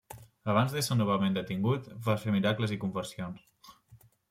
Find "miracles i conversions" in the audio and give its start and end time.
2.39-3.79